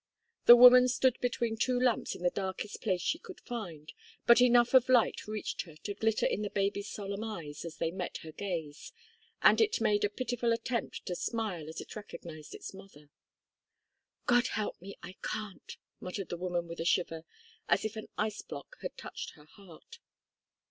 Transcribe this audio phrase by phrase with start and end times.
[0.45, 3.93] The woman stood between two lamps in the darkest place she could find,
[4.25, 7.91] but enough of light reached her to glitter in the baby's solemn eyes as they
[7.91, 8.93] met her gaze,
[9.43, 13.11] and it made a pitiful attempt to smile as it recognised its mother.
[14.25, 14.97] "God help me!
[15.03, 17.23] I can't," muttered the woman with a shiver,
[17.69, 19.99] as if an ice block had touched her heart.